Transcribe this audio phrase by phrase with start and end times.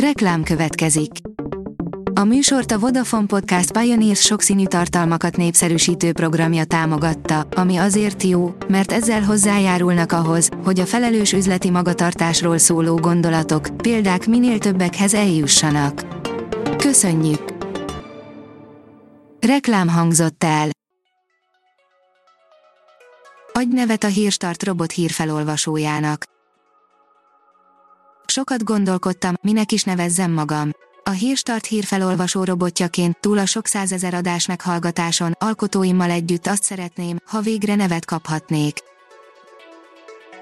[0.00, 1.10] Reklám következik.
[2.12, 8.92] A műsort a Vodafone Podcast Pioneers sokszínű tartalmakat népszerűsítő programja támogatta, ami azért jó, mert
[8.92, 16.06] ezzel hozzájárulnak ahhoz, hogy a felelős üzleti magatartásról szóló gondolatok, példák minél többekhez eljussanak.
[16.76, 17.54] Köszönjük!
[19.40, 20.68] Reklám hangzott el.
[23.52, 26.34] Adj nevet a Hírstart robot hírfelolvasójának.
[28.36, 30.70] Sokat gondolkodtam, minek is nevezzem magam.
[31.02, 37.40] A Hírstart hírfelolvasó robotjaként túl a sok százezer adás meghallgatáson, alkotóimmal együtt azt szeretném, ha
[37.40, 38.78] végre nevet kaphatnék.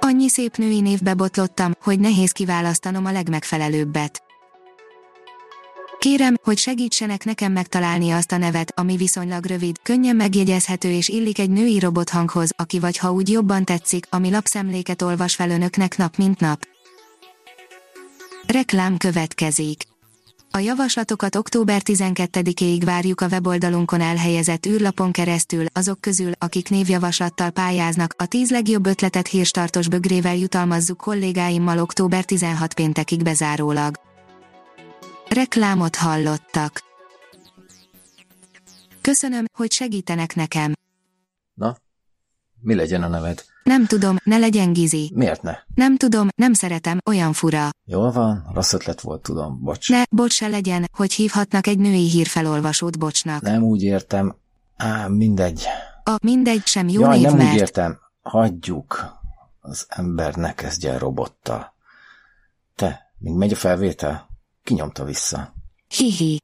[0.01, 4.23] Annyi szép női névbe botlottam, hogy nehéz kiválasztanom a legmegfelelőbbet.
[5.99, 11.39] Kérem, hogy segítsenek nekem megtalálni azt a nevet, ami viszonylag rövid, könnyen megjegyezhető és illik
[11.39, 16.17] egy női robothanghoz, aki vagy ha úgy jobban tetszik, ami lapszemléket olvas fel önöknek nap
[16.17, 16.73] mint nap.
[18.47, 19.83] Reklám következik.
[20.51, 28.15] A javaslatokat október 12-ig várjuk a weboldalunkon elhelyezett űrlapon keresztül, azok közül, akik névjavaslattal pályáznak,
[28.19, 34.01] a 10 legjobb ötletet hírstartos bögrével jutalmazzuk kollégáimmal október 16 péntekig bezárólag.
[35.29, 36.81] Reklámot hallottak.
[39.01, 40.73] Köszönöm, hogy segítenek nekem.
[41.55, 41.77] Na,
[42.65, 43.45] mi legyen a neved?
[43.63, 45.11] Nem tudom, ne legyen Gizi.
[45.15, 45.57] Miért ne?
[45.75, 47.71] Nem tudom, nem szeretem, olyan fura.
[47.85, 49.91] Jól van, rossz ötlet volt, tudom, bocs.
[49.91, 53.43] Ne, bocs se legyen, hogy hívhatnak egy női hírfelolvasót bocsnak.
[53.43, 54.35] Nem úgy értem.
[54.77, 55.63] Á, mindegy.
[56.05, 57.53] A mindegy sem jó Jaj, név, nem mert...
[57.53, 57.99] úgy értem.
[58.23, 59.19] Hagyjuk.
[59.61, 61.75] Az ember ne kezdje el robottal.
[62.75, 64.29] Te, még megy a felvétel?
[64.63, 65.55] Kinyomta vissza.
[65.89, 66.43] Hihi.